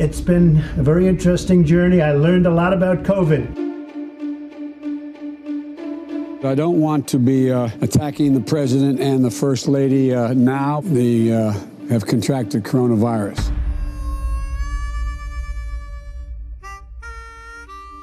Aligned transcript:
It's 0.00 0.22
been 0.22 0.64
a 0.78 0.82
very 0.82 1.06
interesting 1.06 1.62
journey. 1.62 2.00
I 2.00 2.12
learned 2.12 2.46
a 2.46 2.50
lot 2.50 2.72
about 2.72 3.02
COVID. 3.02 3.44
I 6.42 6.54
don't 6.54 6.80
want 6.80 7.06
to 7.08 7.18
be 7.18 7.52
uh, 7.52 7.68
attacking 7.82 8.32
the 8.32 8.40
president 8.40 8.98
and 8.98 9.22
the 9.22 9.30
first 9.30 9.68
lady 9.68 10.14
uh, 10.14 10.32
now. 10.32 10.80
They 10.80 11.30
uh, 11.30 11.52
have 11.90 12.06
contracted 12.06 12.64
coronavirus. 12.64 13.52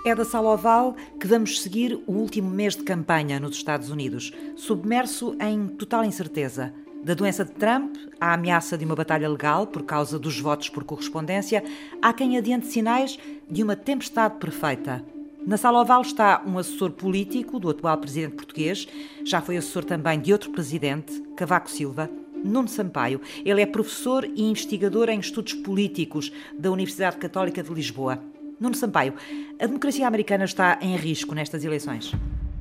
É 0.05 0.13
da 0.13 0.23
sala 0.23 0.53
oval 0.53 0.95
que 1.19 1.27
vamos 1.27 1.61
seguir 1.63 1.99
o 2.05 2.11
último 2.11 2.51
mês 2.51 2.75
de 2.75 2.83
campanha 2.83 3.39
nos 3.39 3.55
Estados 3.55 3.89
Unidos, 3.89 4.31
submerso 4.55 5.35
em 5.41 5.67
total 5.67 6.05
incerteza. 6.05 6.71
Da 7.07 7.13
doença 7.13 7.45
de 7.45 7.51
Trump 7.51 7.95
à 8.19 8.33
ameaça 8.33 8.77
de 8.77 8.83
uma 8.83 8.93
batalha 8.93 9.29
legal 9.29 9.65
por 9.65 9.83
causa 9.83 10.19
dos 10.19 10.41
votos 10.41 10.67
por 10.67 10.83
correspondência, 10.83 11.63
há 12.01 12.11
quem 12.11 12.37
adiante 12.37 12.67
sinais 12.67 13.17
de 13.49 13.63
uma 13.63 13.77
tempestade 13.77 14.35
perfeita. 14.35 15.01
Na 15.45 15.55
sala 15.55 15.79
oval 15.79 16.01
está 16.01 16.43
um 16.45 16.57
assessor 16.57 16.91
político 16.91 17.61
do 17.61 17.69
atual 17.69 17.97
presidente 17.97 18.35
português, 18.35 18.85
já 19.23 19.39
foi 19.39 19.55
assessor 19.55 19.85
também 19.85 20.19
de 20.19 20.33
outro 20.33 20.51
presidente, 20.51 21.21
Cavaco 21.37 21.71
Silva, 21.71 22.09
Nuno 22.43 22.67
Sampaio. 22.67 23.21
Ele 23.45 23.61
é 23.61 23.65
professor 23.65 24.25
e 24.25 24.43
investigador 24.43 25.07
em 25.07 25.21
estudos 25.21 25.53
políticos 25.53 26.29
da 26.59 26.69
Universidade 26.69 27.15
Católica 27.15 27.63
de 27.63 27.73
Lisboa. 27.73 28.21
Nuno 28.59 28.75
Sampaio, 28.75 29.13
a 29.57 29.65
democracia 29.65 30.05
americana 30.05 30.43
está 30.43 30.77
em 30.81 30.97
risco 30.97 31.33
nestas 31.33 31.63
eleições? 31.63 32.11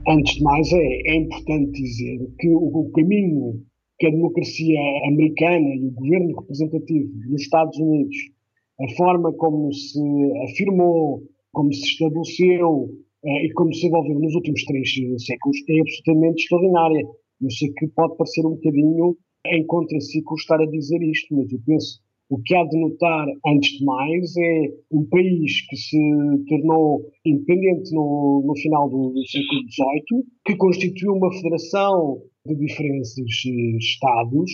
Antes 0.08 0.36
de 0.36 0.42
mais, 0.44 0.72
é, 0.72 1.10
é 1.10 1.16
importante 1.16 1.82
dizer 1.82 2.20
que 2.38 2.48
o, 2.48 2.58
o, 2.58 2.92
caminho 2.92 3.60
que 3.98 4.06
a 4.06 4.10
democracia 4.10 4.78
americana 5.06 5.74
e 5.74 5.86
o 5.86 5.90
governo 5.92 6.40
representativo 6.40 7.10
nos 7.28 7.42
Estados 7.42 7.78
Unidos, 7.78 8.16
a 8.80 8.88
forma 8.96 9.32
como 9.34 9.72
se 9.72 10.00
afirmou, 10.50 11.22
como 11.52 11.72
se 11.72 11.82
estabeleceu 11.82 12.90
eh, 13.24 13.46
e 13.46 13.52
como 13.54 13.72
se 13.72 13.82
desenvolveu 13.82 14.18
nos 14.20 14.34
últimos 14.34 14.64
três 14.64 14.92
séculos, 14.92 15.56
é 15.68 15.80
absolutamente 15.80 16.42
extraordinária. 16.42 17.06
Eu 17.40 17.50
sei 17.50 17.72
que 17.72 17.86
pode 17.88 18.16
parecer 18.16 18.44
um 18.44 18.50
bocadinho 18.50 19.16
em 19.46 19.64
contraciclo 19.66 20.34
estar 20.36 20.60
a 20.60 20.66
dizer 20.66 21.02
isto, 21.02 21.34
mas 21.34 21.50
eu 21.50 21.60
penso 21.64 22.00
o 22.28 22.38
que 22.42 22.54
há 22.54 22.64
de 22.64 22.76
notar, 22.78 23.26
antes 23.46 23.78
de 23.78 23.84
mais, 23.84 24.36
é 24.36 24.72
um 24.90 25.04
país 25.04 25.66
que 25.68 25.76
se 25.76 25.98
tornou 26.48 27.08
independente 27.24 27.94
no, 27.94 28.42
no 28.44 28.56
final 28.56 28.88
do, 28.88 29.14
século 29.26 29.60
XVIII, 29.70 30.24
que 30.44 30.56
constituiu 30.56 31.14
uma 31.14 31.32
federação 31.32 32.20
de 32.44 32.54
diferentes 32.56 33.16
Estados, 33.78 34.50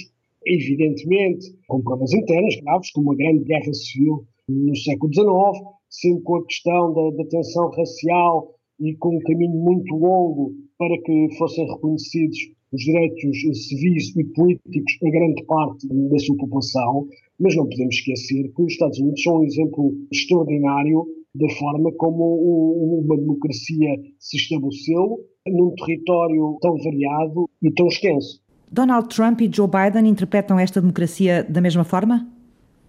evidentemente 0.47 1.47
com 1.67 1.83
problemas 1.83 2.13
internos 2.13 2.57
graves, 2.61 2.91
como 2.93 3.13
a 3.13 3.17
Grande 3.17 3.45
Guerra 3.45 3.73
Civil 3.73 4.27
no 4.49 4.77
século 4.77 5.13
XIX, 5.13 5.67
sempre 5.89 6.23
com 6.25 6.37
a 6.37 6.45
questão 6.45 6.93
da, 6.93 7.11
da 7.17 7.25
tensão 7.29 7.71
racial 7.71 8.55
e 8.81 8.95
com 8.97 9.17
um 9.17 9.21
caminho 9.21 9.57
muito 9.57 9.95
longo 9.95 10.53
para 10.79 11.01
que 11.03 11.29
fossem 11.39 11.67
reconhecidos 11.67 12.39
os 12.73 12.83
direitos 12.83 13.41
civis 13.69 14.17
e 14.17 14.25
políticos 14.25 14.99
a 15.05 15.11
grande 15.11 15.45
parte 15.45 15.87
da 15.87 16.19
sua 16.19 16.37
população, 16.39 17.07
mas 17.43 17.57
não 17.57 17.69
podemos 17.69 17.97
esquecer 17.97 18.53
que 18.55 18.63
os 18.63 18.73
Estados 18.73 18.99
Unidos 19.01 19.21
são 19.21 19.41
um 19.41 19.45
exemplo 19.45 19.93
extraordinário 20.13 21.05
da 21.35 21.49
forma 21.55 21.91
como 21.97 23.03
uma 23.05 23.17
democracia 23.17 23.97
se 24.21 24.37
estabeleceu 24.37 25.19
num 25.49 25.75
território 25.75 26.57
tão 26.61 26.77
variado 26.77 27.51
e 27.61 27.73
tão 27.73 27.89
extenso. 27.89 28.41
Donald 28.71 29.09
Trump 29.09 29.41
e 29.41 29.51
Joe 29.53 29.67
Biden 29.67 30.09
interpretam 30.09 30.59
esta 30.59 30.81
democracia 30.81 31.43
da 31.43 31.61
mesma 31.61 31.85
forma? 31.85 32.31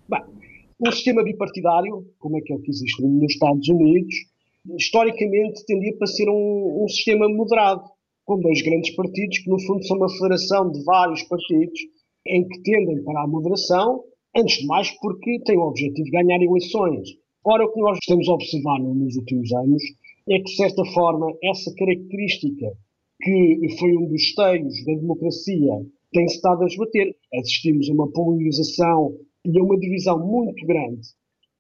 Bem, 0.07 0.21
um 0.79 0.91
sistema 0.91 1.23
bipartidário, 1.23 2.05
como 2.19 2.37
aquele 2.37 2.59
que 2.59 2.69
existe 2.69 3.01
nos 3.01 3.33
Estados 3.33 3.67
Unidos, 3.67 4.13
historicamente 4.77 5.65
tendia 5.65 5.97
para 5.97 6.07
ser 6.07 6.29
um, 6.29 6.83
um 6.83 6.87
sistema 6.87 7.27
moderado 7.27 7.81
com 8.23 8.39
dois 8.39 8.61
grandes 8.61 8.95
partidos, 8.95 9.39
que 9.39 9.49
no 9.49 9.59
fundo 9.61 9.83
são 9.85 9.97
uma 9.97 10.09
federação 10.09 10.71
de 10.71 10.83
vários 10.83 11.23
partidos, 11.23 11.79
em 12.27 12.47
que 12.47 12.61
tendem 12.61 13.03
para 13.03 13.23
a 13.23 13.27
moderação, 13.27 14.03
antes 14.35 14.57
de 14.57 14.67
mais 14.67 14.89
porque 14.99 15.39
têm 15.45 15.57
o 15.57 15.67
objetivo 15.67 16.05
de 16.05 16.11
ganhar 16.11 16.41
eleições. 16.41 17.09
Ora, 17.45 17.65
o 17.65 17.71
que 17.71 17.79
nós 17.79 17.97
estamos 18.01 18.27
a 18.27 18.33
observar 18.33 18.79
nos 18.79 19.15
últimos 19.15 19.51
anos 19.53 19.83
é 20.29 20.37
que, 20.37 20.43
de 20.43 20.55
certa 20.55 20.85
forma, 20.85 21.33
essa 21.43 21.73
característica 21.75 22.71
que 23.21 23.75
foi 23.79 23.95
um 23.95 24.07
dos 24.07 24.21
esteios 24.21 24.85
da 24.85 24.93
democracia 24.93 25.85
tem-se 26.11 26.35
estado 26.35 26.63
a 26.63 26.67
esbater. 26.67 27.15
Assistimos 27.33 27.89
a 27.89 27.93
uma 27.93 28.11
polarização 28.11 29.17
e 29.45 29.59
a 29.59 29.63
uma 29.63 29.77
divisão 29.77 30.25
muito 30.25 30.65
grande. 30.65 31.01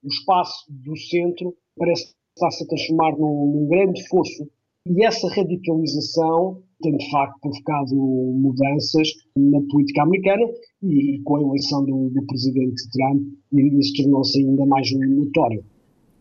O 0.03 0.07
espaço 0.07 0.65
do 0.69 0.95
centro 0.97 1.55
parece 1.77 2.13
estar-se 2.35 2.63
a 2.63 2.67
transformar 2.67 3.17
num, 3.17 3.51
num 3.51 3.67
grande 3.67 4.07
fosso 4.07 4.49
e 4.85 5.05
essa 5.05 5.27
radicalização 5.29 6.61
tem 6.81 6.97
de 6.97 7.09
facto 7.09 7.39
provocado 7.39 7.95
mudanças 7.95 9.07
na 9.37 9.61
política 9.71 10.03
americana 10.03 10.43
e, 10.81 11.21
com 11.23 11.37
a 11.37 11.41
eleição 11.41 11.85
do, 11.85 12.09
do 12.09 12.25
presidente 12.25 12.83
Trump 12.91 13.21
isso 13.53 14.03
tornou-se 14.03 14.39
ainda 14.39 14.65
mais 14.65 14.91
notório. 14.91 15.63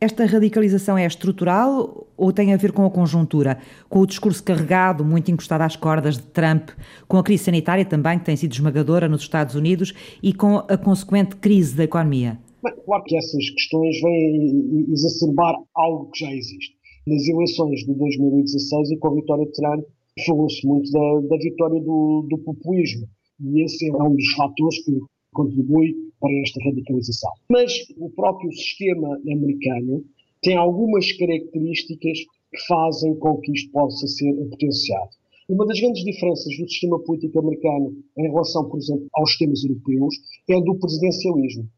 Esta 0.01 0.27
radicalização 0.27 0.99
é 0.99 1.07
estrutural 1.07 2.09
ou 2.17 2.33
tem 2.33 2.53
a 2.53 2.57
ver 2.57 2.73
com 2.73 2.85
a 2.85 2.91
conjuntura, 2.91 3.59
com 3.89 4.01
o 4.01 4.07
discurso 4.07 4.43
carregado, 4.43 5.05
muito 5.05 5.31
encostado 5.31 5.63
às 5.63 5.77
cordas 5.77 6.17
de 6.17 6.25
Trump, 6.25 6.71
com 7.07 7.17
a 7.17 7.23
crise 7.23 7.45
sanitária 7.45 7.85
também, 7.85 8.19
que 8.19 8.25
tem 8.25 8.37
sido 8.37 8.53
esmagadora 8.53 9.09
nos 9.09 9.23
Estados 9.23 9.55
Unidos, 9.55 9.93
e 10.21 10.33
com 10.33 10.57
a 10.57 10.77
consequente 10.77 11.37
crise 11.37 11.77
da 11.77 11.85
economia? 11.85 12.37
Bem, 12.65 12.75
claro 12.85 13.05
que 13.05 13.17
essas 13.17 13.51
questões 13.51 14.01
vêm 14.01 14.87
exacerbar 14.91 15.55
algo 15.75 16.11
que 16.11 16.25
já 16.25 16.33
existe 16.33 16.82
nas 17.07 17.27
eleições 17.27 17.81
de 17.81 17.95
2016 17.95 18.91
e 18.93 18.97
com 18.97 19.09
a 19.09 19.15
vitória 19.15 19.47
de 19.47 19.53
Trump, 19.53 19.85
falou-se 20.27 20.67
muito 20.67 20.91
da, 20.91 21.21
da 21.29 21.37
vitória 21.37 21.81
do, 21.81 22.27
do, 22.29 22.39
populismo. 22.39 23.09
E 23.41 23.63
esse 23.65 23.89
é 23.89 24.03
um 24.03 24.15
dos 24.15 24.33
fatores 24.35 24.85
que 24.85 25.01
contribui 25.33 25.95
para 26.21 26.33
esta 26.41 26.63
radicalização. 26.65 27.31
Mas 27.49 27.73
o 27.99 28.11
próprio 28.11 28.53
sistema 28.53 29.19
americano 29.31 30.05
tem 30.43 30.57
algumas 30.57 31.11
características 31.13 32.19
que 32.51 32.67
fazem 32.67 33.15
com 33.17 33.39
que 33.39 33.53
isto 33.53 33.71
possa 33.73 34.07
ser 34.07 34.33
potenciado. 34.51 35.11
Uma 35.49 35.67
das 35.67 35.81
grandes 35.81 36.05
diferenças 36.05 36.57
do 36.57 36.69
sistema 36.69 36.99
político 37.01 37.39
americano 37.41 37.97
em 38.17 38.23
relação, 38.23 38.69
por 38.69 38.79
exemplo, 38.79 39.07
aos 39.15 39.31
sistemas 39.31 39.65
europeus 39.65 40.15
é 40.49 40.61
do 40.61 40.75
presidencialismo. 40.77 41.69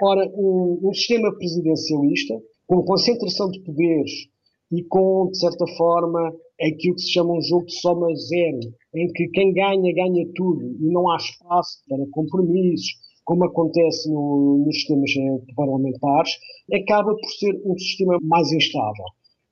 Ora, 0.00 0.30
um, 0.34 0.78
um 0.82 0.94
sistema 0.94 1.34
presidencialista, 1.36 2.40
com 2.66 2.82
concentração 2.82 3.50
de 3.50 3.60
poderes 3.60 4.28
e 4.70 4.82
com, 4.84 5.30
de 5.30 5.38
certa 5.38 5.66
forma, 5.76 6.32
aquilo 6.60 6.94
que 6.94 7.02
se 7.02 7.12
chama 7.12 7.34
um 7.34 7.42
jogo 7.42 7.66
de 7.66 7.80
soma 7.80 8.14
zero, 8.14 8.60
em 8.94 9.12
que 9.12 9.28
quem 9.28 9.52
ganha, 9.52 9.94
ganha 9.94 10.26
tudo 10.34 10.62
e 10.80 10.92
não 10.92 11.10
há 11.10 11.16
espaço 11.16 11.78
para 11.88 12.04
compromissos, 12.10 12.96
como 13.24 13.44
acontece 13.44 14.10
no, 14.10 14.64
nos 14.64 14.74
sistemas 14.74 15.10
eh, 15.10 15.52
parlamentares, 15.54 16.32
acaba 16.72 17.14
por 17.14 17.30
ser 17.38 17.60
um 17.64 17.76
sistema 17.78 18.18
mais 18.22 18.50
instável. 18.52 19.04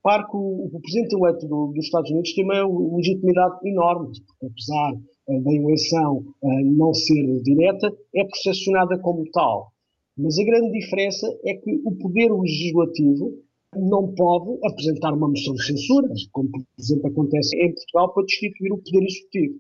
Claro 0.03 0.27
que 0.31 0.37
o, 0.37 0.71
o 0.73 0.81
presidente 0.81 1.15
eleito 1.15 1.47
do, 1.47 1.73
dos 1.75 1.85
Estados 1.85 2.11
Unidos 2.11 2.33
tem 2.35 2.45
uma 2.45 2.97
legitimidade 2.97 3.57
enorme, 3.69 4.13
porque 4.27 4.47
apesar 4.47 4.93
uh, 4.95 5.43
da 5.43 5.53
eleição 5.53 6.25
uh, 6.43 6.65
não 6.65 6.95
ser 6.95 7.43
direta, 7.43 7.93
é 8.15 8.25
processionada 8.25 8.99
como 9.01 9.25
tal. 9.33 9.73
Mas 10.17 10.39
a 10.39 10.45
grande 10.45 10.71
diferença 10.73 11.27
é 11.45 11.55
que 11.55 11.83
o 11.85 11.93
poder 11.99 12.33
legislativo 12.33 13.33
não 13.79 14.15
pode 14.15 14.59
apresentar 14.65 15.13
uma 15.13 15.29
moção 15.29 15.55
de 15.55 15.65
censura, 15.65 16.09
como 16.33 16.51
por 16.51 16.63
exemplo 16.79 17.09
acontece 17.09 17.57
em 17.57 17.75
Portugal, 17.75 18.15
para 18.15 18.25
destituir 18.25 18.73
o 18.73 18.79
Poder 18.79 19.05
Executivo. 19.05 19.55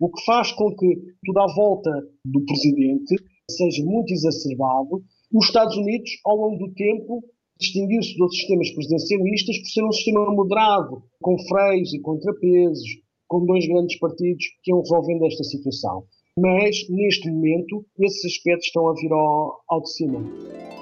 O 0.00 0.08
que 0.10 0.24
faz 0.24 0.52
com 0.52 0.74
que 0.74 0.96
tudo 1.24 1.38
à 1.40 1.54
volta 1.54 1.90
do 2.24 2.44
Presidente 2.44 3.16
seja 3.50 3.84
muito 3.84 4.12
exacerbado. 4.12 5.02
Os 5.32 5.46
Estados 5.46 5.76
Unidos, 5.76 6.10
ao 6.24 6.36
longo 6.36 6.66
do 6.66 6.74
tempo, 6.74 7.22
distinguiu-se 7.58 8.16
dos 8.16 8.34
sistemas 8.34 8.70
presidencialistas 8.70 9.58
por 9.58 9.66
ser 9.66 9.84
um 9.84 9.92
sistema 9.92 10.32
moderado, 10.32 11.02
com 11.20 11.38
freios 11.46 11.92
e 11.92 12.00
contrapesos, 12.00 12.88
com 13.28 13.44
dois 13.44 13.66
grandes 13.66 13.98
partidos 13.98 14.44
que 14.62 14.70
iam 14.70 14.80
resolvendo 14.80 15.26
esta 15.26 15.44
situação. 15.44 16.04
Mas, 16.38 16.88
neste 16.88 17.30
momento, 17.30 17.84
esses 17.98 18.24
aspectos 18.24 18.66
estão 18.66 18.88
a 18.88 18.94
vir 18.94 19.12
ao, 19.12 19.60
ao 19.68 19.82
de 19.82 19.92
cima. 19.92 20.79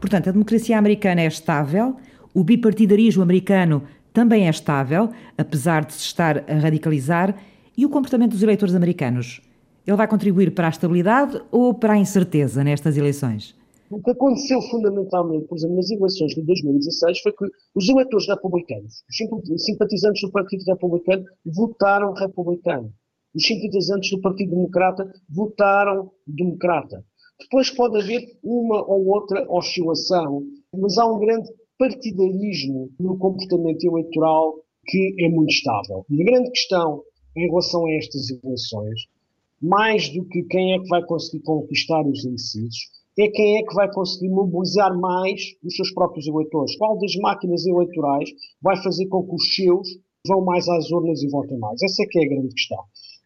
Portanto, 0.00 0.28
a 0.28 0.32
democracia 0.32 0.78
americana 0.78 1.22
é 1.22 1.26
estável, 1.26 1.96
o 2.32 2.44
bipartidarismo 2.44 3.22
americano 3.22 3.82
também 4.12 4.46
é 4.46 4.50
estável, 4.50 5.10
apesar 5.36 5.84
de 5.84 5.92
se 5.94 6.00
estar 6.00 6.44
a 6.48 6.54
radicalizar, 6.54 7.36
e 7.76 7.84
o 7.84 7.88
comportamento 7.88 8.32
dos 8.32 8.42
eleitores 8.42 8.74
americanos? 8.74 9.40
Ele 9.86 9.96
vai 9.96 10.08
contribuir 10.08 10.52
para 10.52 10.66
a 10.66 10.70
estabilidade 10.70 11.40
ou 11.50 11.72
para 11.72 11.94
a 11.94 11.98
incerteza 11.98 12.62
nestas 12.62 12.96
eleições? 12.96 13.56
O 13.90 14.02
que 14.02 14.10
aconteceu 14.10 14.60
fundamentalmente, 14.62 15.46
por 15.46 15.56
exemplo, 15.56 15.76
nas 15.76 15.90
eleições 15.90 16.34
de 16.34 16.42
2016 16.42 17.20
foi 17.20 17.32
que 17.32 17.46
os 17.74 17.88
eleitores 17.88 18.28
republicanos, 18.28 19.02
os 19.50 19.64
simpatizantes 19.64 20.20
do 20.20 20.30
Partido 20.30 20.62
Republicano, 20.66 21.24
votaram 21.46 22.12
republicano. 22.12 22.92
Os 23.34 23.46
simpatizantes 23.46 24.10
do 24.10 24.20
Partido 24.20 24.50
Democrata 24.50 25.10
votaram 25.28 26.10
democrata. 26.26 27.02
Depois 27.40 27.70
pode 27.70 27.98
haver 27.98 28.36
uma 28.42 28.84
ou 28.84 29.06
outra 29.06 29.46
oscilação, 29.48 30.42
mas 30.76 30.98
há 30.98 31.06
um 31.06 31.18
grande 31.18 31.48
partidarismo 31.78 32.90
no 32.98 33.16
comportamento 33.16 33.84
eleitoral 33.84 34.54
que 34.86 35.14
é 35.20 35.28
muito 35.28 35.50
estável. 35.50 36.04
E 36.10 36.20
a 36.20 36.24
grande 36.24 36.50
questão 36.50 37.02
em 37.36 37.46
relação 37.46 37.86
a 37.86 37.92
estas 37.92 38.28
eleições, 38.30 39.06
mais 39.62 40.08
do 40.08 40.24
que 40.26 40.42
quem 40.44 40.74
é 40.74 40.78
que 40.80 40.88
vai 40.88 41.04
conseguir 41.04 41.42
conquistar 41.44 42.04
os 42.06 42.24
indecisos, 42.24 42.90
é 43.18 43.28
quem 43.28 43.58
é 43.58 43.62
que 43.62 43.74
vai 43.74 43.92
conseguir 43.92 44.28
mobilizar 44.28 44.96
mais 44.98 45.40
os 45.64 45.74
seus 45.74 45.92
próprios 45.92 46.26
eleitores. 46.26 46.76
Qual 46.76 46.98
das 46.98 47.14
máquinas 47.16 47.66
eleitorais 47.66 48.30
vai 48.62 48.76
fazer 48.82 49.06
com 49.06 49.24
que 49.24 49.34
os 49.34 49.54
seus 49.54 49.88
vão 50.26 50.44
mais 50.44 50.68
às 50.68 50.90
urnas 50.90 51.22
e 51.22 51.28
votem 51.28 51.58
mais? 51.58 51.82
Essa 51.82 52.02
é 52.02 52.06
que 52.06 52.18
é 52.18 52.24
a 52.24 52.28
grande 52.28 52.54
questão. 52.54 52.78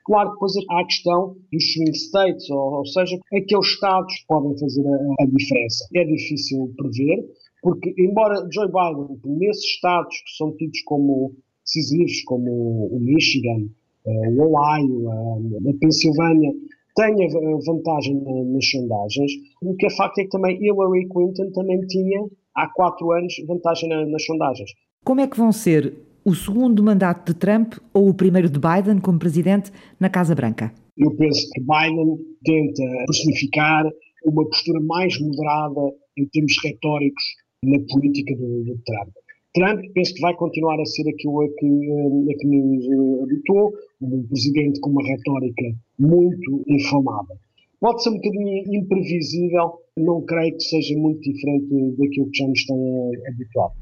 Claro 0.04 0.30
que 0.30 0.34
depois 0.34 0.52
há 0.70 0.80
a 0.80 0.84
questão 0.84 1.36
dos 1.52 1.72
swing 1.72 1.96
states, 1.96 2.50
ou, 2.50 2.74
ou 2.74 2.86
seja, 2.86 3.16
aqueles 3.32 3.66
estados 3.66 4.14
podem 4.26 4.58
fazer 4.58 4.86
a, 4.86 5.22
a 5.22 5.26
diferença. 5.26 5.86
É 5.94 6.04
difícil 6.04 6.72
prever, 6.76 7.24
porque 7.62 7.94
embora 7.98 8.46
Joe 8.52 8.66
Biden, 8.66 9.20
nesses 9.24 9.64
estados 9.64 10.16
que 10.16 10.36
são 10.36 10.52
tidos 10.56 10.82
como 10.82 11.32
decisivos, 11.64 12.22
como 12.24 12.86
o 12.86 12.98
Michigan, 13.00 13.68
eh, 14.06 14.28
o 14.30 14.54
Ohio, 14.54 15.10
a, 15.10 15.70
a 15.70 15.74
Pensilvânia, 15.80 16.52
tenha 16.94 17.28
vantagem 17.64 18.20
nas 18.52 18.68
sondagens. 18.68 19.32
O 19.62 19.74
que 19.76 19.86
é 19.86 19.90
facto 19.90 20.18
é 20.18 20.24
que 20.24 20.30
também 20.30 20.62
Hillary 20.62 21.08
Clinton 21.08 21.50
também 21.52 21.80
tinha, 21.86 22.26
há 22.54 22.68
quatro 22.68 23.12
anos, 23.12 23.34
vantagem 23.46 23.88
nas 23.88 24.24
sondagens. 24.24 24.70
Como 25.04 25.20
é 25.20 25.26
que 25.26 25.38
vão 25.38 25.52
ser 25.52 25.94
o 26.24 26.34
segundo 26.34 26.82
mandato 26.82 27.32
de 27.32 27.38
Trump 27.38 27.74
ou 27.92 28.08
o 28.08 28.14
primeiro 28.14 28.48
de 28.48 28.58
Biden 28.58 29.00
como 29.00 29.18
presidente 29.18 29.70
na 29.98 30.08
Casa 30.08 30.34
Branca? 30.34 30.72
Eu 30.96 31.10
penso 31.16 31.48
que 31.52 31.60
Biden 31.60 32.18
tenta 32.44 32.82
personificar 33.06 33.84
uma 34.24 34.44
postura 34.44 34.80
mais 34.80 35.18
moderada 35.20 35.80
em 36.16 36.26
termos 36.26 36.54
retóricos 36.62 37.24
na 37.64 37.78
política 37.88 38.34
do, 38.36 38.64
do 38.64 38.78
Trump. 38.84 39.08
Trump 39.54 39.80
penso 39.94 40.14
que 40.14 40.20
vai 40.20 40.34
continuar 40.34 40.80
a 40.80 40.84
ser 40.84 41.08
aquilo 41.08 41.42
a 41.42 41.48
que, 41.48 42.32
a 42.32 42.38
que 42.38 42.46
nos 42.46 43.22
habitou, 43.22 43.72
um 44.00 44.22
presidente 44.26 44.80
com 44.80 44.90
uma 44.90 45.06
retórica 45.06 45.74
muito 45.98 46.64
inflamada. 46.68 47.34
Pode 47.80 48.02
ser 48.02 48.10
um 48.10 48.14
bocadinho 48.14 48.76
imprevisível, 48.76 49.72
não 49.98 50.22
creio 50.22 50.56
que 50.56 50.62
seja 50.62 50.96
muito 50.96 51.20
diferente 51.20 51.96
daquilo 51.98 52.30
que 52.30 52.38
já 52.38 52.46
nos 52.46 52.60
estão 52.60 53.10
habituado. 53.28 53.72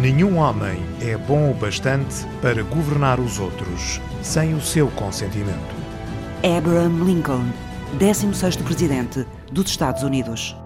Nenhum 0.00 0.36
homem 0.36 0.80
é 1.00 1.16
bom 1.16 1.50
o 1.50 1.54
bastante 1.54 2.24
para 2.40 2.62
governar 2.62 3.18
os 3.18 3.40
outros 3.40 4.00
sem 4.22 4.54
o 4.54 4.60
seu 4.60 4.86
consentimento. 4.92 5.74
Abraham 6.56 7.04
Lincoln, 7.04 7.46
16º 7.98 8.62
Presidente 8.62 9.26
dos 9.50 9.68
Estados 9.68 10.04
Unidos. 10.04 10.56